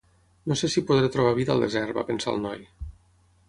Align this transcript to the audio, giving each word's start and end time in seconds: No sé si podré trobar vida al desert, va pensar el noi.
No 0.51 0.55
sé 0.61 0.69
si 0.75 0.83
podré 0.91 1.11
trobar 1.17 1.35
vida 1.41 1.55
al 1.57 1.61
desert, 1.67 1.95
va 1.99 2.07
pensar 2.11 2.35
el 2.37 2.45
noi. 2.49 2.69